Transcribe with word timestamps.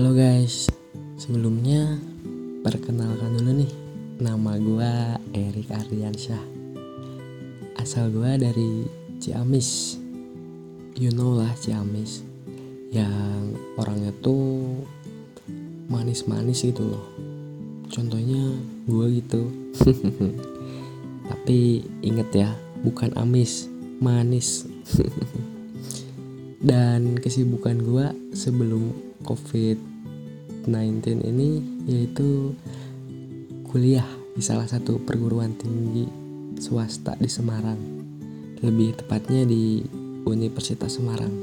Halo 0.00 0.16
guys, 0.16 0.64
sebelumnya 1.20 2.00
perkenalkan 2.64 3.36
dulu 3.36 3.52
nih 3.52 3.72
Nama 4.16 4.56
gue 4.56 4.92
Erik 5.36 5.68
Ardiansyah. 5.68 6.40
Asal 7.76 8.08
gue 8.08 8.32
dari 8.40 8.88
Ciamis. 9.20 10.00
You 10.96 11.12
know 11.12 11.36
lah 11.36 11.52
Ciamis. 11.52 12.24
Yang 12.88 13.60
orangnya 13.76 14.16
tuh 14.24 14.72
manis-manis 15.92 16.64
gitu 16.64 16.96
loh. 16.96 17.04
Contohnya 17.92 18.56
gue 18.88 19.20
gitu. 19.20 19.52
Tapi 21.28 21.84
inget 22.00 22.48
ya, 22.48 22.48
bukan 22.80 23.12
amis, 23.20 23.68
manis. 24.00 24.64
Dan 26.72 27.20
kesibukan 27.20 27.76
gue 27.84 28.32
sebelum 28.32 29.10
COVID-19 30.70 31.26
ini 31.26 31.58
yaitu 31.90 32.54
kuliah 33.66 34.06
di 34.38 34.42
salah 34.42 34.70
satu 34.70 35.02
perguruan 35.02 35.50
tinggi 35.58 36.06
swasta 36.62 37.18
di 37.18 37.26
Semarang. 37.26 37.74
Lebih 38.62 39.02
tepatnya 39.02 39.42
di 39.42 39.82
Universitas 40.22 40.94
Semarang. 40.94 41.34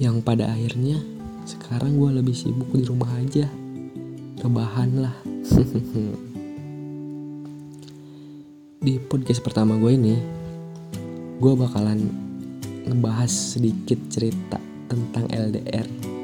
Yang 0.00 0.16
pada 0.24 0.48
akhirnya 0.48 0.96
sekarang 1.44 2.00
gue 2.00 2.24
lebih 2.24 2.32
sibuk 2.32 2.72
di 2.72 2.88
rumah 2.88 3.12
aja. 3.20 3.44
Rebahan 4.40 4.90
lah. 4.96 5.16
di 8.86 8.96
podcast 8.96 9.44
pertama 9.44 9.76
gue 9.76 9.92
ini, 9.92 10.16
gue 11.36 11.52
bakalan 11.52 12.00
ngebahas 12.88 13.28
sedikit 13.28 13.98
cerita 14.08 14.56
tentang 14.88 15.26
LDR 15.28 16.15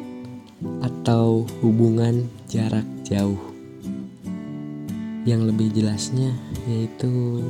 atau 1.03 1.43
hubungan 1.59 2.31
jarak 2.47 2.87
jauh. 3.03 3.43
Yang 5.27 5.51
lebih 5.51 5.75
jelasnya 5.75 6.31
yaitu 6.71 7.43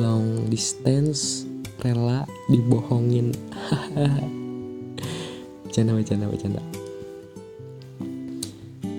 long 0.00 0.48
distance 0.48 1.44
rela 1.84 2.24
dibohongin. 2.48 3.36
bercanda 5.68 5.92
bercanda 5.92 6.32
bercanda. 6.32 6.64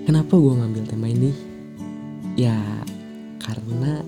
Kenapa 0.06 0.38
gue 0.38 0.54
ngambil 0.54 0.86
tema 0.86 1.10
ini? 1.10 1.34
Ya 2.38 2.54
karena 3.42 4.06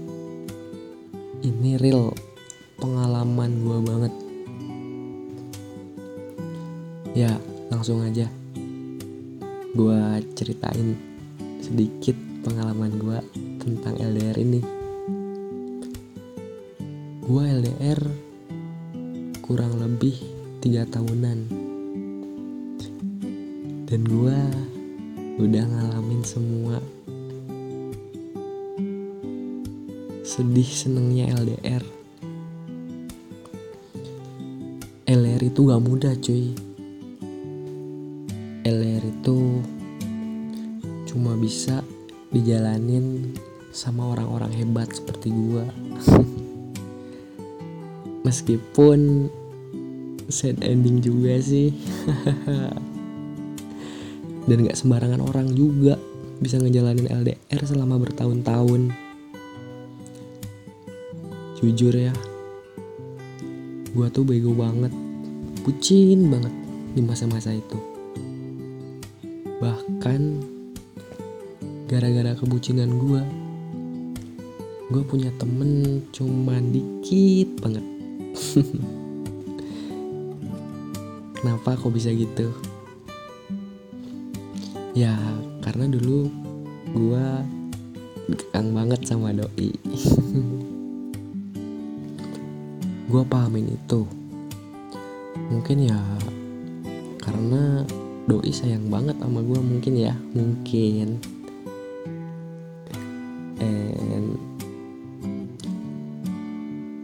ini 1.43 1.75
real 1.83 2.15
pengalaman 2.79 3.67
gue 3.67 3.79
banget 3.83 4.15
Ya, 7.17 7.33
langsung 7.73 8.05
aja. 8.05 8.29
Gua 9.77 10.17
ceritain 10.33 10.97
sedikit 11.61 12.17
pengalaman 12.41 12.97
gua 12.97 13.21
tentang 13.61 14.01
LDR 14.01 14.41
ini. 14.41 14.65
Gua 17.21 17.45
LDR 17.45 18.01
kurang 19.45 19.77
lebih 19.77 20.17
tiga 20.65 20.89
tahunan. 20.89 21.39
Dan 23.85 24.01
gua 24.09 24.41
udah 25.37 25.65
ngalamin 25.69 26.25
semua 26.25 26.81
sedih 30.25 30.73
senengnya 30.73 31.37
LDR. 31.37 31.85
LDR 35.05 35.43
itu 35.45 35.61
gak 35.69 35.85
mudah 35.85 36.17
cuy 36.17 36.57
LDR 38.67 39.07
itu 39.07 39.63
cuma 41.07 41.39
bisa 41.39 41.87
dijalanin 42.35 43.31
sama 43.71 44.11
orang-orang 44.11 44.51
hebat 44.59 44.91
seperti 44.91 45.31
gua. 45.31 45.63
Meskipun 48.27 49.31
sad 50.27 50.59
ending 50.67 50.99
juga 50.99 51.39
sih. 51.39 51.71
Dan 54.51 54.67
gak 54.67 54.79
sembarangan 54.79 55.23
orang 55.23 55.55
juga 55.55 55.95
bisa 56.43 56.59
ngejalanin 56.59 57.07
LDR 57.07 57.63
selama 57.63 58.03
bertahun-tahun. 58.03 58.91
Jujur 61.63 61.95
ya, 61.95 62.11
gua 63.95 64.11
tuh 64.11 64.27
bego 64.27 64.59
banget, 64.59 64.91
bucin 65.63 66.35
banget 66.35 66.55
di 66.99 67.01
masa-masa 67.01 67.55
itu 67.55 67.96
bahkan 69.57 70.45
gara-gara 71.87 72.37
kebucinan 72.37 72.99
gue 72.99 73.23
gue 74.87 75.03
punya 75.03 75.35
temen 75.35 75.99
cuma 76.15 76.63
dikit 76.63 77.59
banget. 77.59 77.83
Kenapa 81.43 81.75
kok 81.75 81.91
bisa 81.91 82.15
gitu? 82.15 82.55
Ya 84.95 85.19
karena 85.59 85.91
dulu 85.91 86.31
gue 86.95 87.27
kekang 88.31 88.71
banget 88.75 89.03
sama 89.07 89.35
doi. 89.35 89.71
Gue 93.07 93.23
pahamin 93.23 93.71
itu. 93.71 94.03
Mungkin 95.47 95.87
ya 95.87 96.01
karena 97.23 97.87
doi 98.27 98.51
sayang 98.51 98.91
banget 98.91 99.15
sama 99.23 99.39
gue 99.39 99.61
mungkin 99.63 99.95
ya 99.95 100.15
mungkin. 100.35 101.23
And 103.63 104.35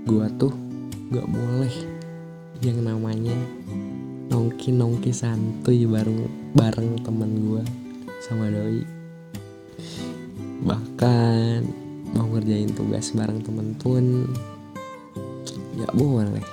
gue 0.02 0.26
tuh 0.34 0.50
gak 1.14 1.30
boleh 1.30 1.74
yang 2.58 2.82
namanya 2.82 3.38
nongki 4.34 4.74
nongki 4.74 5.14
santuy 5.14 5.86
bareng 5.86 6.26
bareng 6.58 6.98
temen 7.06 7.30
gue 7.38 7.62
sama 8.26 8.50
doi. 8.50 8.82
Bahkan 10.66 11.58
mau 12.18 12.26
ngerjain 12.34 12.74
tugas 12.74 13.14
bareng 13.14 13.46
temen 13.46 13.78
pun 13.78 14.26
gak 15.78 15.94
boleh 15.94 16.44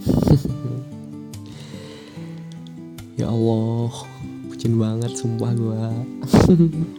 ya 3.20 3.28
Allah 3.28 3.92
bucin 4.48 4.80
banget 4.80 5.12
sumpah 5.12 5.52
gue 5.52 5.84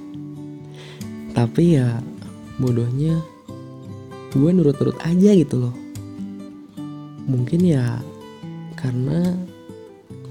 tapi 1.37 1.81
ya 1.81 1.97
bodohnya 2.61 3.17
gue 4.31 4.47
nurut-nurut 4.47 4.95
aja 5.03 5.35
gitu 5.35 5.59
loh. 5.59 5.75
Mungkin 7.27 7.67
ya 7.67 7.99
karena 8.79 9.35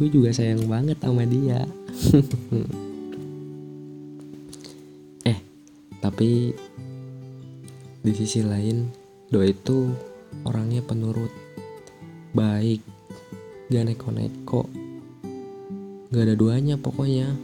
gue 0.00 0.08
juga 0.08 0.32
sayang 0.32 0.64
banget 0.64 0.96
sama 1.00 1.28
dia. 1.28 1.66
Eh 5.28 5.36
tapi 6.00 6.56
di 8.00 8.12
sisi 8.16 8.40
lain 8.40 8.88
do 9.28 9.44
itu 9.44 9.92
orangnya 10.48 10.80
penurut. 10.80 11.32
Baik 12.32 12.80
gak 13.68 13.84
neko-neko 13.84 14.79
Gak 16.10 16.26
ada 16.26 16.34
duanya 16.34 16.74
pokoknya. 16.74 17.38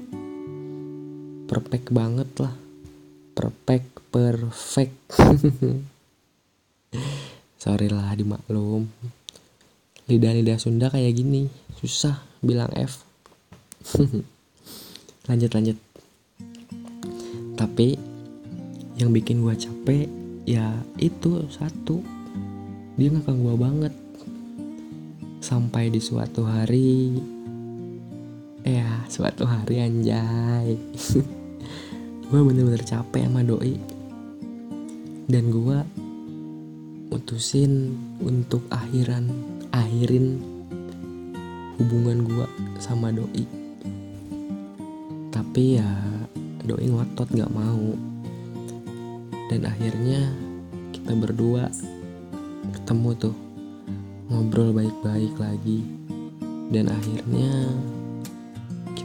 Perfect 1.46 1.94
banget 1.94 2.26
lah. 2.42 2.50
Perfect, 3.38 4.02
perfect. 4.10 4.98
Sorry 7.62 7.86
lah 7.86 8.10
dimaklum. 8.18 8.90
Lidah-lidah 10.10 10.58
Sunda 10.58 10.90
kayak 10.90 11.14
gini. 11.14 11.46
Susah 11.78 12.18
bilang 12.42 12.74
F. 12.74 13.06
lanjut 15.30 15.50
lanjut. 15.54 15.78
Tapi 17.54 17.94
yang 18.98 19.14
bikin 19.14 19.46
gua 19.46 19.54
capek 19.54 20.10
ya 20.42 20.74
itu 20.98 21.46
satu. 21.54 22.02
Dia 22.98 23.14
ngakak 23.14 23.38
gua 23.38 23.54
banget. 23.54 23.94
Sampai 25.38 25.94
di 25.94 26.02
suatu 26.02 26.42
hari 26.42 27.14
ya 28.66 29.06
suatu 29.06 29.46
hari 29.46 29.78
anjay. 29.78 30.74
Gue 32.26 32.40
bener-bener 32.42 32.82
capek 32.82 33.30
sama 33.30 33.46
doi. 33.46 33.78
Dan 35.30 35.50
gue 35.50 35.78
mutusin 37.10 37.94
untuk 38.18 38.66
akhiran 38.70 39.30
akhirin 39.70 40.42
hubungan 41.78 42.26
gue 42.26 42.46
sama 42.82 43.14
doi. 43.14 43.46
Tapi 45.30 45.78
ya 45.78 45.86
doi 46.66 46.90
ngotot 46.90 47.30
gak 47.30 47.54
mau. 47.54 47.94
Dan 49.46 49.62
akhirnya 49.62 50.26
kita 50.90 51.14
berdua 51.14 51.70
ketemu 52.74 53.10
tuh 53.14 53.36
ngobrol 54.26 54.74
baik-baik 54.74 55.34
lagi. 55.38 55.86
Dan 56.74 56.90
akhirnya 56.90 57.70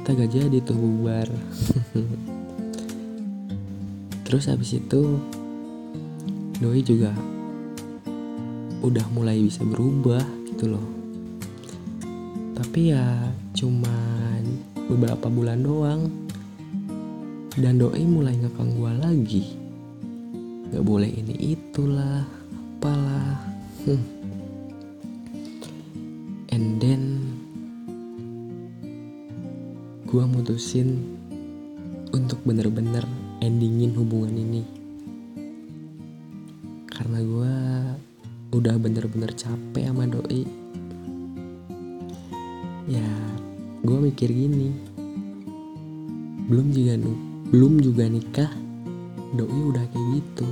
kita 0.01 0.17
gak 0.17 0.33
jadi 0.33 0.57
tuh 0.65 0.73
bubar. 0.73 1.29
Terus 4.25 4.49
habis 4.49 4.73
itu 4.73 5.21
doi 6.57 6.81
juga 6.81 7.13
udah 8.81 9.05
mulai 9.13 9.45
bisa 9.45 9.61
berubah 9.61 10.25
gitu 10.49 10.73
loh. 10.73 10.87
Tapi 12.57 12.89
ya 12.89 13.29
cuman 13.53 14.41
beberapa 14.89 15.29
bulan 15.29 15.61
doang. 15.61 16.09
Dan 17.53 17.77
doi 17.77 18.01
mulai 18.01 18.41
ngekang 18.41 18.81
gua 18.81 18.97
lagi. 18.97 19.53
Gak 20.73 20.81
boleh 20.81 21.13
ini 21.13 21.53
itulah 21.53 22.25
apalah. 22.81 23.37
hmm. 23.85 24.17
gua 30.11 30.27
mutusin 30.27 30.99
untuk 32.11 32.43
bener-bener 32.43 33.07
endingin 33.39 33.95
hubungan 33.95 34.35
ini. 34.35 34.63
Karena 36.91 37.23
gue 37.23 37.53
udah 38.51 38.75
bener-bener 38.75 39.31
capek 39.31 39.87
sama 39.87 40.03
doi. 40.11 40.43
Ya 42.91 43.07
gue 43.87 43.97
mikir 44.03 44.27
gini. 44.27 44.75
Belum 46.51 46.75
juga 46.75 46.99
belum 47.55 47.79
juga 47.79 48.03
nikah 48.11 48.51
doi 49.31 49.59
udah 49.71 49.85
kayak 49.95 50.07
gitu. 50.19 50.47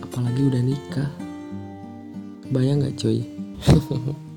Apalagi 0.00 0.48
udah 0.48 0.62
nikah. 0.64 1.12
Bayang 2.48 2.80
nggak 2.80 2.96
cuy? 2.96 3.20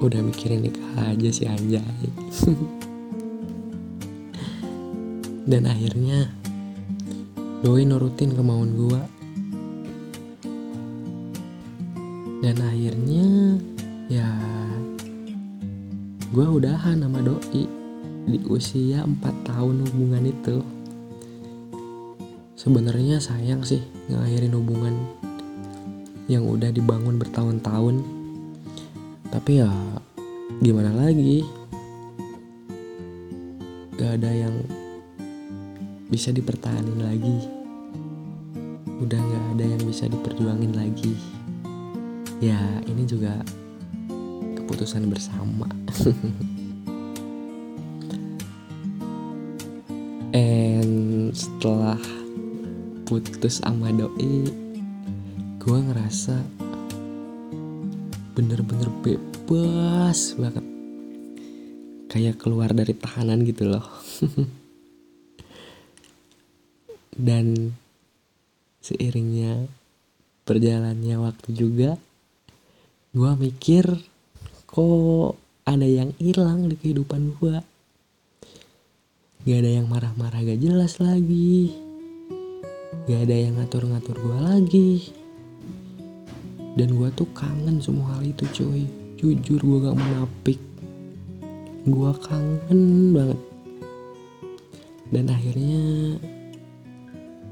Udah 0.00 0.24
mikirin 0.24 0.64
nikah 0.64 1.12
aja 1.12 1.28
sih 1.28 1.44
anjay 1.44 1.84
dan 5.50 5.66
akhirnya 5.66 6.30
doi 7.66 7.82
nurutin 7.82 8.30
kemauan 8.38 8.70
gua. 8.78 9.02
Dan 12.38 12.56
akhirnya 12.62 13.58
ya 14.06 14.30
gua 16.30 16.54
udahan 16.54 17.02
sama 17.02 17.18
doi 17.18 17.66
di 18.30 18.38
usia 18.46 19.02
4 19.02 19.18
tahun 19.50 19.90
hubungan 19.90 20.30
itu. 20.30 20.62
Sebenarnya 22.54 23.18
sayang 23.18 23.66
sih 23.66 23.82
ngakhirin 24.06 24.54
hubungan 24.54 24.94
yang 26.30 26.46
udah 26.46 26.70
dibangun 26.70 27.18
bertahun-tahun. 27.18 28.06
Tapi 29.34 29.66
ya 29.66 29.72
gimana 30.62 30.94
lagi? 30.94 31.42
Gak 33.98 34.16
ada 34.22 34.30
yang 34.32 34.54
bisa 36.10 36.34
dipertahanin 36.34 36.98
lagi. 36.98 37.38
Udah 38.98 39.16
nggak 39.16 39.44
ada 39.54 39.64
yang 39.64 39.82
bisa 39.86 40.10
diperjuangin 40.10 40.74
lagi. 40.74 41.14
Ya 42.42 42.58
ini 42.90 43.06
juga 43.06 43.38
keputusan 44.58 45.06
bersama. 45.06 45.70
And 50.34 51.30
setelah 51.30 51.98
putus 53.06 53.62
sama 53.62 53.94
doi 53.94 54.50
gue 55.62 55.78
ngerasa 55.78 56.42
bener-bener 58.34 58.90
bebas 59.06 60.34
banget. 60.34 60.66
Kayak 62.10 62.42
keluar 62.42 62.74
dari 62.74 62.90
tahanan 62.98 63.46
gitu 63.46 63.70
loh 63.70 63.86
dan 67.20 67.76
seiringnya 68.80 69.68
berjalannya 70.48 71.16
waktu 71.20 71.48
juga 71.52 72.00
gue 73.12 73.32
mikir 73.36 73.84
kok 74.64 75.36
ada 75.68 75.84
yang 75.84 76.16
hilang 76.16 76.66
di 76.66 76.74
kehidupan 76.80 77.36
gue 77.36 77.60
gak 79.40 79.58
ada 79.64 79.70
yang 79.80 79.88
marah-marah 79.88 80.44
gak 80.44 80.60
jelas 80.60 81.00
lagi. 81.00 81.72
Gak 83.08 83.24
ada 83.24 83.36
yang 83.40 83.56
ngatur-ngatur 83.56 84.16
gue 84.20 84.38
lagi. 84.44 84.92
Dan 86.76 86.92
gue 86.92 87.08
tuh 87.16 87.24
kangen 87.32 87.80
semua 87.80 88.20
hal 88.20 88.28
itu 88.28 88.44
cuy 88.52 88.84
jujur 89.16 89.60
gue 89.60 89.78
gak 89.88 89.96
menapik 89.96 90.60
gue 91.88 92.12
kangen 92.20 92.80
banget. 93.16 93.40
Dan 95.08 95.24
akhirnya 95.32 95.82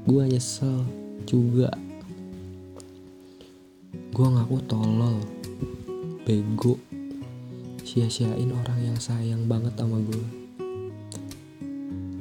gue 0.09 0.25
nyesel 0.25 0.81
juga. 1.29 1.69
Gue 4.09 4.25
ngaku 4.25 4.57
tolol 4.65 5.21
bego 6.25 6.81
sia-siain 7.85 8.49
orang 8.49 8.79
yang 8.81 8.97
sayang 8.97 9.45
banget 9.45 9.77
sama 9.77 10.01
gue 10.01 10.25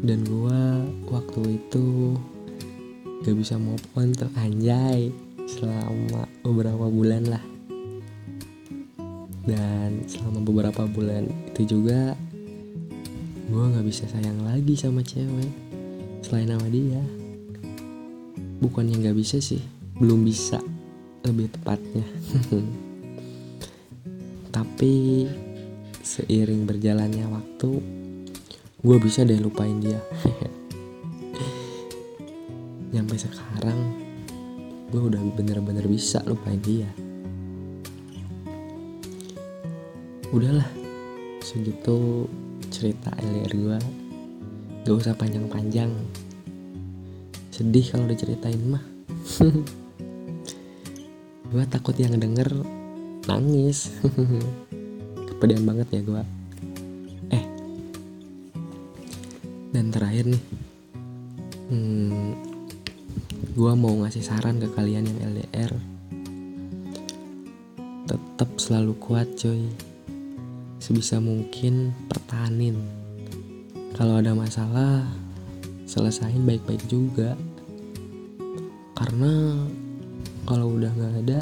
dan 0.04 0.20
gue 0.24 0.60
waktu 1.08 1.60
itu 1.60 2.16
gak 3.24 3.36
bisa 3.40 3.56
move 3.56 3.82
on 3.96 4.12
selama 5.48 6.28
beberapa 6.44 6.86
bulan 6.92 7.24
lah. 7.24 7.44
Dan 9.48 10.04
selama 10.04 10.44
beberapa 10.44 10.84
bulan 10.84 11.24
itu 11.56 11.80
juga 11.80 12.12
gue 13.48 13.64
gak 13.64 13.86
bisa 13.88 14.04
sayang 14.12 14.44
lagi 14.44 14.76
sama 14.76 15.00
cewek 15.00 15.48
selain 16.20 16.52
sama 16.52 16.68
dia 16.68 17.00
bukannya 18.58 18.98
nggak 18.98 19.18
bisa 19.18 19.38
sih 19.38 19.62
belum 19.98 20.22
bisa 20.22 20.62
lebih 21.26 21.50
tepatnya. 21.50 22.06
Tapi 24.54 25.26
seiring 26.02 26.64
berjalannya 26.64 27.26
waktu 27.28 27.70
gue 28.78 28.96
bisa 29.02 29.26
deh 29.26 29.38
lupain 29.42 29.82
dia. 29.82 29.98
Nyampe 32.94 33.18
sekarang 33.18 33.78
gue 34.88 35.02
udah 35.02 35.20
bener-bener 35.34 35.84
bisa 35.84 36.22
lupain 36.24 36.62
dia. 36.62 36.88
Udahlah 40.30 40.68
segitu 41.42 42.28
cerita 42.68 43.08
LDR 43.16 43.52
gue 43.56 43.78
gak 44.84 44.96
usah 44.96 45.16
panjang-panjang 45.16 45.88
sedih 47.58 47.86
kalau 47.90 48.06
diceritain 48.06 48.62
mah. 48.62 48.84
Gue 51.50 51.64
takut 51.66 51.98
yang 51.98 52.14
denger 52.14 52.46
nangis. 53.26 53.90
Kepedean 55.26 55.66
banget 55.66 55.88
ya 55.90 56.00
gue 56.02 56.22
eh. 57.34 57.44
Dan 59.74 59.90
terakhir 59.90 60.30
nih. 60.30 60.44
Hmm, 61.68 62.32
gue 63.52 63.72
mau 63.76 63.92
ngasih 64.02 64.24
saran 64.24 64.62
ke 64.62 64.68
kalian 64.72 65.04
yang 65.04 65.18
LDR 65.34 65.72
tetap 68.08 68.48
selalu 68.56 68.96
kuat 69.02 69.28
coy. 69.36 69.68
Sebisa 70.78 71.20
mungkin 71.20 71.92
pertahanin. 72.08 72.78
Kalau 73.98 74.22
ada 74.22 74.32
masalah 74.32 75.04
selesain 75.88 76.44
baik-baik 76.44 76.84
juga 76.88 77.36
karena 78.98 79.54
kalau 80.42 80.74
udah 80.74 80.90
nggak 80.90 81.14
ada 81.22 81.40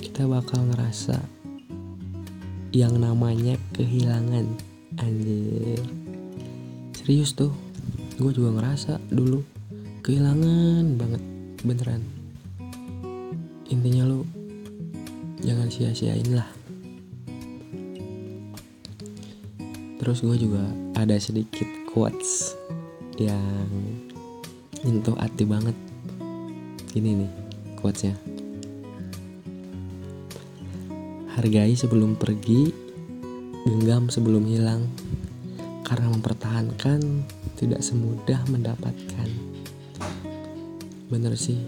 kita 0.00 0.24
bakal 0.24 0.64
ngerasa 0.72 1.20
yang 2.72 2.96
namanya 2.96 3.60
kehilangan. 3.76 4.48
Anjir. 4.96 5.84
Serius 6.96 7.36
tuh 7.36 7.52
gue 8.16 8.32
juga 8.32 8.56
ngerasa 8.56 8.96
dulu 9.12 9.44
kehilangan 10.00 10.96
banget 10.96 11.22
beneran. 11.60 12.02
Intinya 13.68 14.08
lo 14.08 14.24
jangan 15.44 15.68
sia-siain 15.68 16.30
lah. 16.32 16.48
Terus 20.00 20.24
gue 20.24 20.36
juga 20.40 20.64
ada 20.96 21.20
sedikit 21.20 21.68
quotes 21.92 22.56
yang 23.20 23.68
nyentuh 24.80 25.16
hati 25.20 25.44
banget 25.44 25.76
ini 26.98 27.22
nih 27.22 27.30
quotesnya. 27.78 28.18
Hargai 31.38 31.78
sebelum 31.78 32.18
pergi 32.18 32.70
genggam 33.62 34.10
sebelum 34.10 34.42
hilang. 34.46 34.90
Karena 35.86 36.06
mempertahankan 36.10 37.02
tidak 37.58 37.82
semudah 37.82 38.38
mendapatkan. 38.46 39.28
Bener 41.10 41.34
sih 41.34 41.58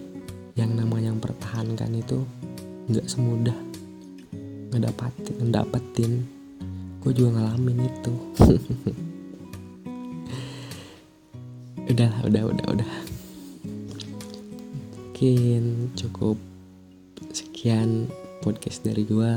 yang 0.55 0.79
namanya 0.79 1.11
mempertahankan 1.11 1.91
itu 1.91 2.23
nggak 2.87 3.07
semudah 3.07 3.59
ngedapatin 4.75 5.35
ngedapetin. 5.43 6.13
Gue 7.03 7.11
juga 7.15 7.43
ngalamin 7.43 7.79
itu. 7.87 8.15
Udah 11.93 12.09
udah 12.25 12.49
udah 12.49 12.67
udah 12.73 13.12
mungkin 15.23 15.95
cukup 15.95 16.35
sekian 17.31 18.11
podcast 18.43 18.83
dari 18.83 19.07
gue 19.07 19.31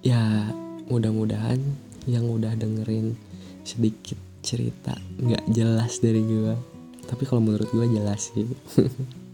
ya 0.00 0.48
mudah-mudahan 0.88 1.60
yang 2.08 2.24
udah 2.32 2.56
dengerin 2.56 3.12
sedikit 3.68 4.16
cerita 4.40 4.96
nggak 5.20 5.52
jelas 5.52 6.00
dari 6.00 6.24
gue 6.24 6.56
tapi 7.12 7.28
kalau 7.28 7.44
menurut 7.44 7.68
gue 7.68 7.84
jelas 7.92 8.32
sih. 8.32 8.48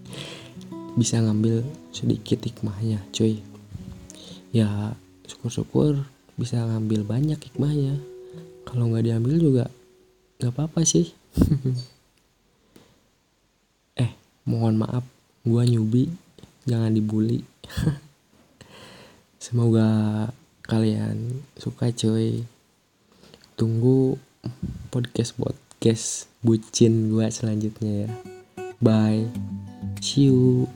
Bisa 0.98 1.22
ngambil 1.22 1.62
sedikit 1.94 2.42
hikmahnya 2.42 3.06
cuy. 3.14 3.38
Ya 4.50 4.98
syukur-syukur 5.30 6.10
bisa 6.34 6.58
ngambil 6.58 7.06
banyak 7.06 7.38
hikmahnya. 7.38 8.02
Kalau 8.66 8.90
nggak 8.90 9.06
diambil 9.06 9.38
juga 9.38 9.64
nggak 10.42 10.50
apa-apa 10.50 10.82
sih 10.82 11.14
mohon 14.44 14.80
maaf 14.80 15.04
gue 15.44 15.62
nyubi 15.68 16.08
jangan 16.64 16.92
dibully. 16.92 17.44
Semoga 19.44 19.88
kalian 20.64 21.44
suka 21.60 21.92
cuy. 21.92 22.44
Tunggu 23.54 24.18
podcast 24.88 25.36
podcast 25.36 26.26
bucin 26.40 27.12
gue 27.12 27.26
selanjutnya 27.28 28.08
ya. 28.08 28.10
Bye. 28.80 29.28
See 30.00 30.28
you 30.28 30.68